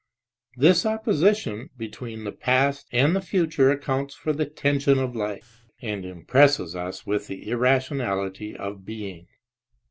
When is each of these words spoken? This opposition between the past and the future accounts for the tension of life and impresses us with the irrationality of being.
This 0.57 0.83
opposition 0.83 1.69
between 1.77 2.23
the 2.23 2.31
past 2.31 2.87
and 2.91 3.15
the 3.15 3.21
future 3.21 3.69
accounts 3.69 4.15
for 4.15 4.33
the 4.33 4.47
tension 4.47 4.97
of 4.97 5.15
life 5.15 5.63
and 5.79 6.03
impresses 6.05 6.75
us 6.75 7.05
with 7.05 7.27
the 7.27 7.47
irrationality 7.47 8.55
of 8.55 8.83
being. 8.83 9.27